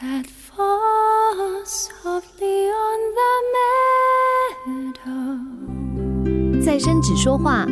[0.00, 3.32] That falls softly on the
[4.66, 6.62] meadow.
[6.64, 7.66] 再生只说话。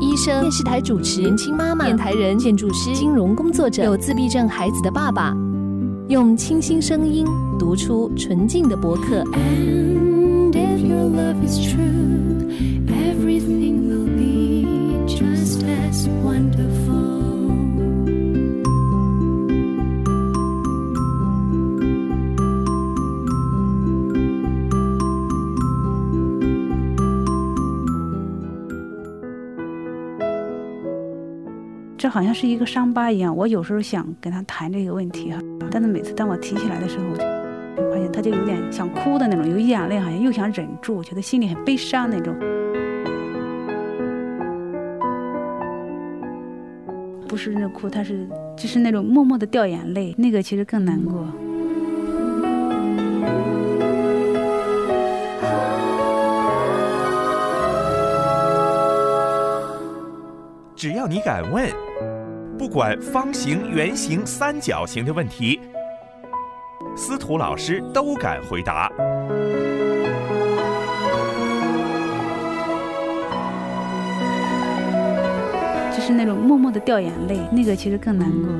[0.00, 5.34] 医生、电视台主持、年轻妈妈、电台人、建筑师、金融工作者、有自闭症孩子的爸爸，
[6.08, 7.26] 用清新声音
[7.58, 9.24] 读出纯净的博客。
[9.32, 12.46] And if your love is true,
[12.86, 14.64] everything will be
[15.08, 17.05] just as wonderful.
[32.16, 33.36] 好像是一个伤疤一样。
[33.36, 35.38] 我有时候想跟他谈这个问题哈，
[35.70, 42.34] 但是每次当我提起来的时候，我就发现他就有点想哭的那种，有眼泪好像又想忍住，觉得心里很悲伤那种。
[47.28, 51.22] 不是那哭，他是就是那种默默的掉眼泪，那个其实更难过。
[60.74, 61.70] 只要你敢问，
[62.66, 65.60] 不管方形、圆形、三角形的问题，
[66.96, 68.90] 司徒老师都敢回答。
[75.94, 78.50] 就是那种默默的掉眼泪，那个其实更难过。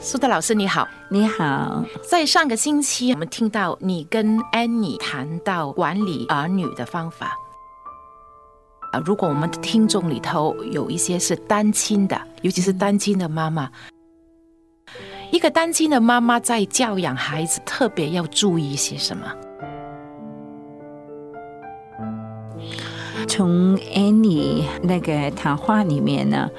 [0.00, 7.38] 苏德老师你好，你好，在上个星期我们听到你跟安妮谈到管理儿女的方法。
[8.92, 13.70] 啊，如果我们的听众里头有一些是单亲的，尤其是单亲的妈妈，
[15.30, 19.32] 一个单亲的妈妈在教养孩子特别要注意一些什么？
[23.28, 26.50] 从 Annie 那个谈话里面呢，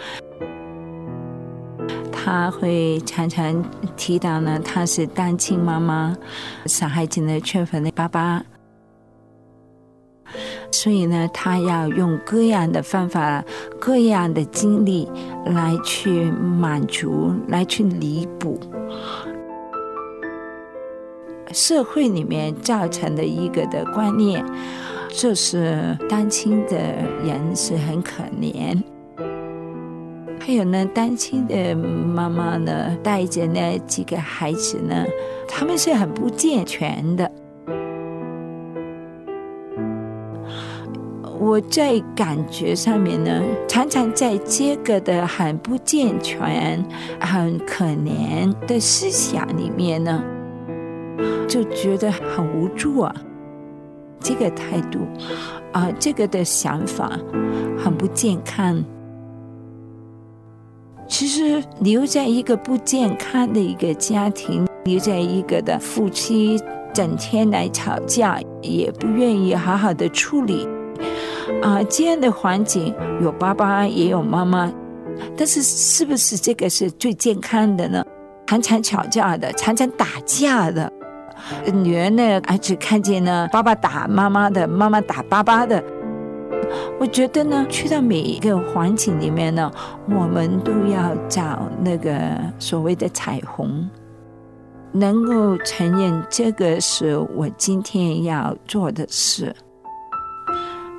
[2.12, 3.62] 他会常常
[3.98, 6.16] 提到呢，他是单亲妈妈，
[6.66, 8.42] 小孩子呢缺乏的爸爸，
[10.82, 13.46] 所以呢，他要用各样的方法、
[13.80, 15.08] 各样的精力
[15.46, 18.60] 来去满足、来去弥补
[21.52, 24.44] 社会里面造成的一个的观念。
[25.10, 26.78] 就是单亲的
[27.24, 28.82] 人是很可怜，
[30.40, 35.06] 还有呢，单亲的妈妈呢，带着那几个孩子呢，
[35.48, 37.32] 他们是很不健全的。
[41.42, 46.86] 我在感觉上面呢，常常在这个的很不健全、
[47.20, 50.24] 很可怜的思想里面呢，
[51.48, 53.12] 就觉得很无助啊。
[54.20, 55.00] 这个态度，
[55.72, 57.10] 啊、这个的想法
[57.76, 58.84] 很不健康。
[61.08, 66.60] 其实留在一个不健康的一个家庭，留在一个的夫妻
[66.94, 70.68] 整天来吵架，也不愿意好好的处理，
[71.62, 74.72] 啊、这样的环境有爸爸也有妈妈，
[75.38, 78.04] 但是是不是这个是最健康的呢？
[78.48, 80.92] 常常吵架的，常常打架的。
[81.72, 85.82] 女儿呢，儿子看见呢，爸爸打妈妈的，妈妈打爸爸的。
[87.00, 89.72] 我觉得呢，去到每一个环境里面呢，
[90.08, 92.12] 我们都要找那个
[92.60, 93.90] 所谓的彩虹，
[94.92, 99.56] 能够承认这个是我今天要做的事。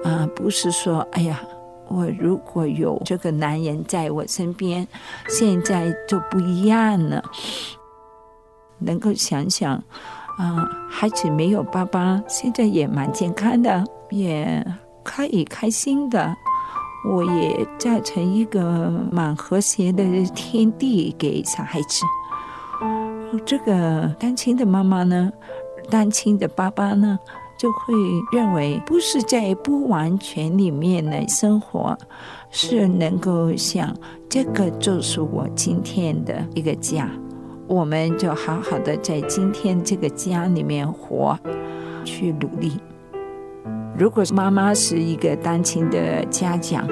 [0.05, 1.41] 啊、不是说，哎呀，
[1.89, 4.87] 我如果有这个男人在我身边，
[5.29, 7.23] 现在就不一样了。
[8.79, 9.83] 能够想想。
[10.39, 14.67] 啊、孩子没有爸爸，现在也蛮健康的，也
[15.05, 16.35] 可以开心的。
[17.05, 20.03] 我也造成一个蛮和谐的
[20.35, 22.03] 天地给小孩子。
[23.45, 25.31] 这个单亲的妈妈呢，
[25.91, 27.19] 单亲的爸爸呢，
[27.63, 27.95] 就会
[28.33, 31.97] 认为不是在不完全里面的生活，
[32.51, 33.97] 是能够想
[34.29, 37.09] 这个就是我今天的一个家。
[37.69, 41.39] 我们就好好的在今天这个家里面活，
[42.05, 42.73] 去努力。
[43.97, 46.85] 如果妈妈是一个单亲的家长，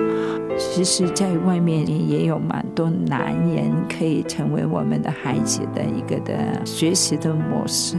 [0.56, 7.96] 其实在外面也有蛮多男人可以成为我们的孩子的一个的学习的模式，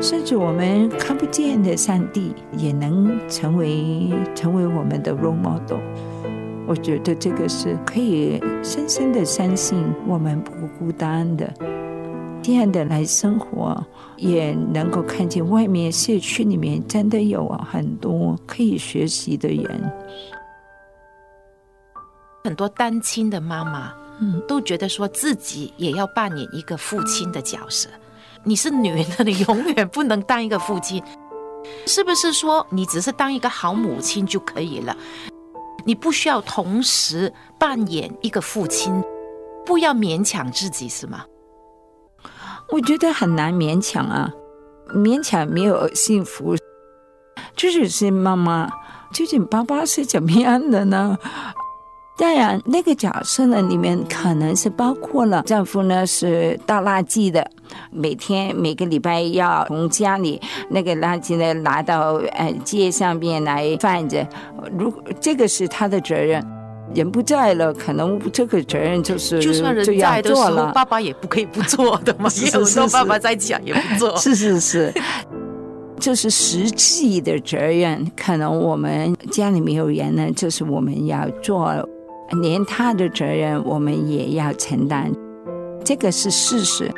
[0.00, 5.78] 甚至我们看不见的上帝也能成为成为我们的 role model。
[6.66, 11.52] 我觉得这个是可以深深的相信我们不孤单的，
[12.40, 13.84] 这样的来生活，
[14.16, 19.92] 也能够看见外面社区里面真的有很多可以学习的人。
[22.44, 27.88] 很多单亲的妈妈，嗯，都觉得说自己也要扮演一个父亲的角色。
[28.44, 31.02] 你是女人，你永远不能当一个父亲，
[31.86, 34.96] 是不是说你只是当一个好母亲就可以了？
[35.84, 39.02] 你不需要同时扮演一个父亲，
[39.64, 41.24] 不要勉强自己，是吗？
[42.70, 44.30] 我觉得很难勉强啊，
[44.94, 46.56] 勉强没有幸福。
[47.56, 48.70] 这就是妈妈，
[49.12, 51.18] 究竟爸爸是怎么样的呢？
[52.20, 57.50] 当然，那个角色呢，里面可能是包括了丈夫呢是倒垃圾的，
[57.90, 60.38] 每天每个礼拜要从家里
[60.68, 64.28] 那个垃圾呢拿到呃街上面来放着，
[64.78, 66.46] 如这个是他的责任。
[66.92, 70.72] 人不在了，可能这个责任就是 就算人就要在的时候，做了。
[70.72, 72.28] 爸爸也不可以不做的嘛。
[72.52, 74.14] 有时候爸爸在讲也不做。
[74.16, 74.92] 是 是是，
[76.00, 81.88] 就是实际的责任，可能我们家里没有人呢，就是我们要做，
[82.42, 85.12] 连他的责任我们也要承担，
[85.84, 86.90] 这个是事实。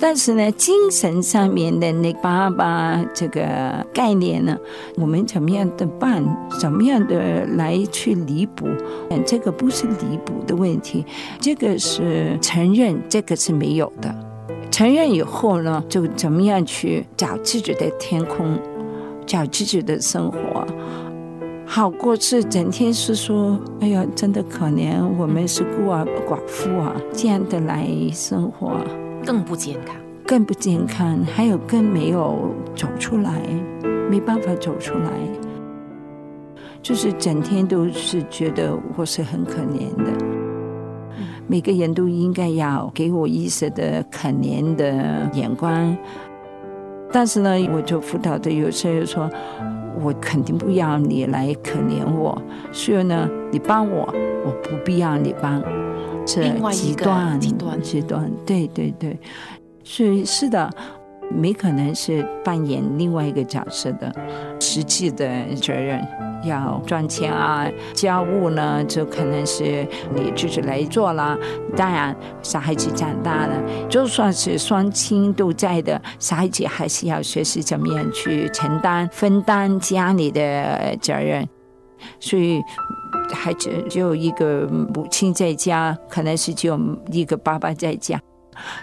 [0.00, 4.58] 但是呢，精神上面的那爸爸这个概念呢，
[4.96, 6.24] 我们怎么样的办，
[6.60, 8.66] 怎么样的来去弥补？
[9.10, 11.04] 嗯，这个不是弥补的问题，
[11.40, 14.12] 这个是承认，这个是没有的。
[14.70, 18.58] 承认以后呢，就怎么样去找自己的天空，
[19.24, 20.66] 找自己的生活，
[21.74, 28.76] 好过是整天是说，哎呀，真的可怜，我们是孤儿寡妇啊，这样的来生活。
[29.26, 29.96] 更不健康。
[30.24, 33.42] 更不健康，还有更没有走出来，
[34.08, 35.10] 没办法走出来，
[36.80, 40.12] 就是整天都是觉得我是很可怜的，
[41.48, 45.96] 每个人都应该要给我一些的可怜的眼光，
[47.10, 49.28] 但是呢，我就辅导的有些人说，
[50.02, 52.40] 我肯定不要你来可怜我，
[52.72, 54.12] 所以呢，你帮我，
[54.44, 55.62] 我不必要你帮。
[56.26, 59.18] 这极端，极端极端，对对对，
[59.82, 60.70] 所以是的，
[61.30, 64.10] 没可能是扮演另外一个角色的，
[64.74, 66.04] 实际的责任
[66.42, 71.38] 要赚钱啊，家务呢就可能是你自己来做啦。
[71.76, 73.54] 当然，小孩子长大了，
[73.88, 81.48] 就算是双亲都在的，小孩子还是要学习怎么样去承担、分担家里的责任，
[82.18, 82.60] 所以。
[83.32, 86.78] 孩子只有一个母亲在家，可能是只有
[87.10, 88.20] 一个爸爸在家，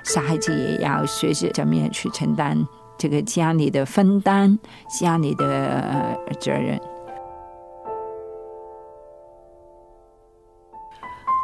[0.04, 2.58] 小孩子也要学习怎么样去承担
[3.02, 6.80] 这个家里的分担、家里的呃责任。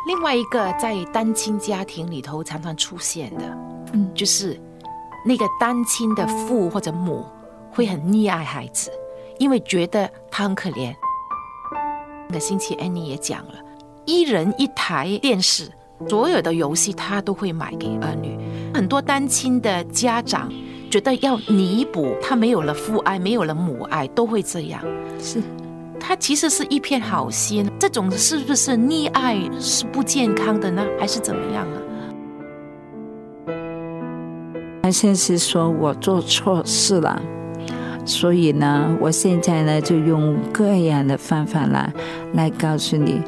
[0.07, 3.57] 另外一个在单亲家庭里头常常出现的，
[3.93, 4.55] 嗯就是
[5.25, 7.25] 那个单亲的父或者母
[7.71, 8.91] 会很溺爱孩子，
[9.39, 10.93] 因为觉得他很可怜。
[12.27, 13.55] 那个星期 Annie 也讲了，
[14.05, 15.71] 一人一台电视，
[16.07, 18.37] 所有的游戏他都会买给儿女。
[18.75, 20.53] 很多单亲的家长
[20.87, 24.81] 觉得要弥补他没有了父爱，没有了母爱，都会这样。
[25.19, 25.41] 是
[25.99, 31.77] 他其实是一片好心，这种是不是溺爱是不健康的呢，还是怎么样啊？
[34.83, 37.21] 他先是说我做错事了，
[38.05, 41.93] 所以呢，我现在呢就用各样的方法来
[42.33, 43.21] 来告诉你，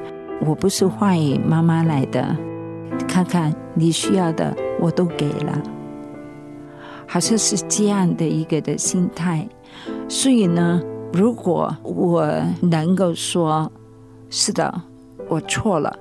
[0.45, 2.33] 我不是坏妈妈来的，
[3.07, 5.61] 看看你需要的我都给了，
[7.09, 9.45] 好像是这样的一个的心态。
[10.07, 10.79] 所以呢，
[11.11, 13.69] 如果我能够说，
[14.29, 14.81] 是的，
[15.27, 15.97] 我错了，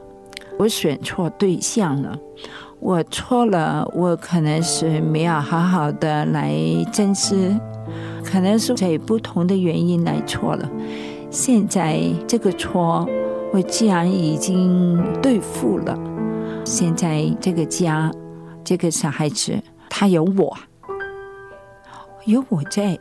[0.59, 2.17] 我选错对象了。
[2.81, 6.55] 我错了，我可能是没有好好的来
[6.93, 7.59] 珍惜，
[8.23, 10.71] 可能是在不同的原因来错了。
[11.31, 13.09] 现在这个错，
[13.53, 15.99] 我既然已经对付了，
[16.65, 18.13] 现在这个家，
[18.63, 19.61] 这个小孩子，
[19.91, 20.57] 他有我，
[22.29, 22.99] 有我在。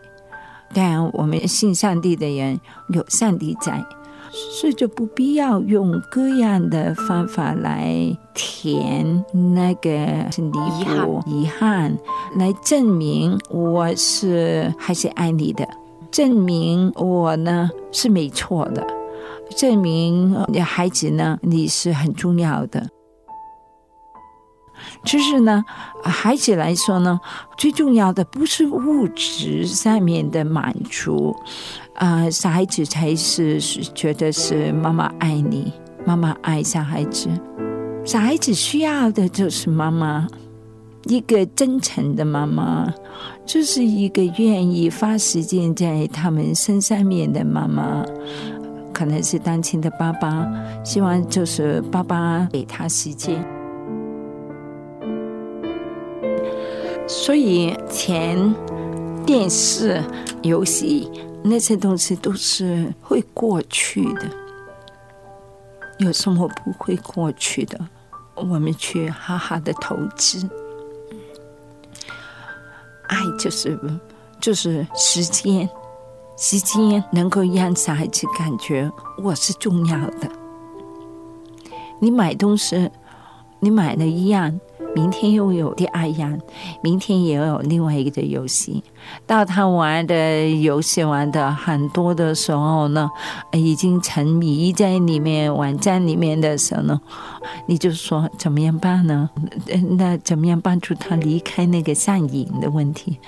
[0.74, 3.86] 当然，我们信上帝的人有上帝在。
[4.30, 7.96] 所以就不必要用各样的方法来
[8.36, 9.24] 填
[9.56, 9.90] 那个
[10.32, 11.98] 是弥遗憾补遗憾，
[12.36, 15.68] 来证明我是还是爱你的。
[16.12, 18.86] 证明我呢是没错的，
[19.56, 22.88] 证明呃孩子呢你是很重要的。
[25.04, 25.64] 就是呢，
[26.04, 27.20] 孩子来说呢，
[27.58, 31.36] 最重要的不是物质上面的满足，
[31.96, 35.72] 啊、小孩子才是是觉得是妈妈爱你，
[36.06, 37.30] 妈妈爱小孩子，
[38.06, 40.28] 小孩子需要的就是妈妈，
[41.06, 42.94] 一个真诚的妈妈，
[43.46, 48.04] 就是一个愿意花时间在他们身上面的妈妈。
[48.94, 50.48] 可能是单亲的爸爸，
[50.84, 53.46] 希望就是爸爸给他时间。
[57.08, 58.54] 所以钱、
[59.26, 60.04] 电视、
[60.44, 61.10] 游戏
[61.44, 64.30] 那些东西都是会过去的，
[66.00, 67.80] 有什么不会过去的？
[68.36, 70.48] 我们去好好的投资。
[73.08, 73.80] 爱就是
[74.40, 75.68] 就是时间，
[76.38, 78.92] 时间能够让小孩子感觉
[79.24, 80.30] 我是重要的。
[82.00, 82.92] 你买东西，
[83.60, 84.60] 你买了一样，
[84.98, 86.39] 明天又有第二样，
[86.82, 88.84] 明天也有另外一个游戏。
[89.27, 93.08] 到他玩的游戏玩的很多的时候呢，
[93.51, 97.00] 已经沉迷在里面网站里面的时候呢，
[97.68, 99.30] 你就说怎么样办呢？
[100.00, 103.20] 那怎么样帮助他离开那个上瘾的问题？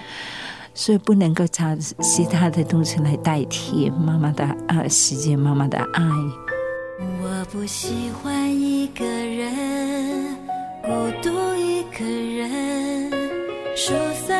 [0.73, 6.03] 所以不能够找其他的东西来代替妈妈的呃时间，妈妈的爱。
[7.21, 10.28] 我不喜欢一个人，
[10.89, 13.11] 孤独一个人，
[13.75, 13.93] 疏
[14.25, 14.38] 散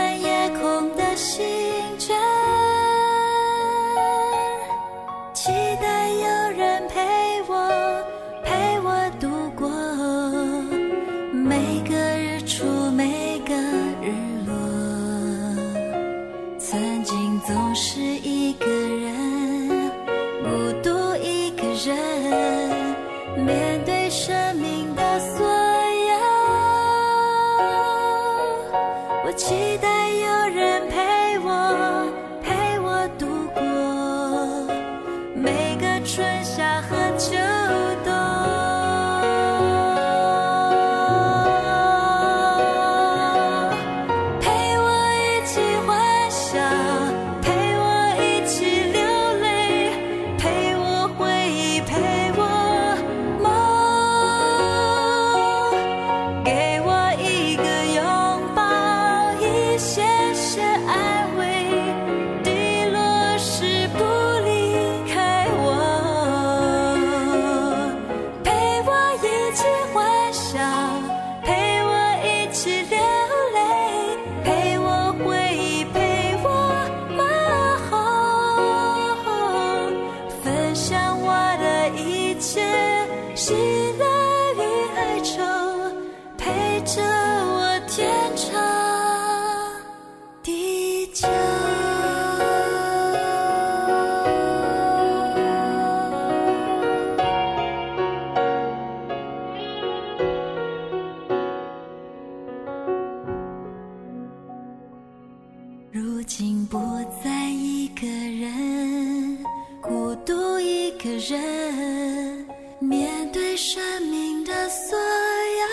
[111.01, 112.45] 个人，
[112.77, 115.65] 面对生命的所有，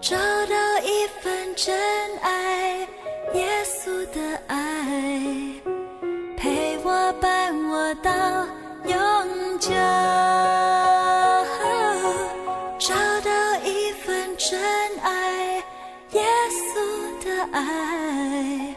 [0.00, 1.78] 找到一份真
[2.22, 2.88] 爱，
[3.34, 4.56] 耶稣的爱，
[6.38, 8.10] 陪我伴我到
[8.86, 9.70] 永久。
[12.78, 13.30] 找到
[13.64, 14.58] 一份真
[15.02, 15.62] 爱，
[16.12, 16.72] 耶稣
[17.22, 18.74] 的爱，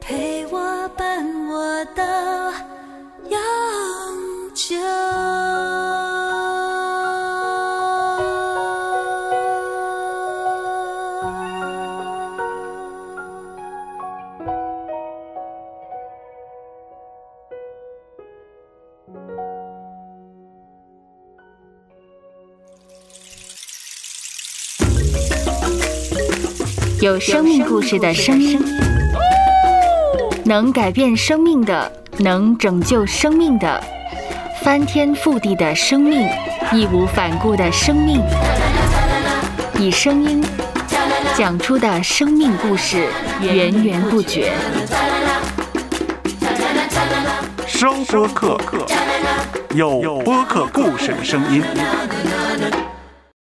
[0.00, 1.11] 陪我伴
[1.52, 2.50] 我的
[3.28, 3.38] 永
[4.54, 4.74] 久。
[27.02, 28.58] 有生命故事的声音，
[30.44, 33.80] 能改变生命的，能拯救生命的，
[34.62, 36.28] 翻天覆地的生命，
[36.72, 38.20] 义无反顾的生命，
[39.78, 40.44] 以声音
[41.36, 43.06] 讲出的生命故事，
[43.40, 44.52] 源源不绝。
[47.66, 48.58] 收播客，
[49.74, 51.62] 有播客故事的声音。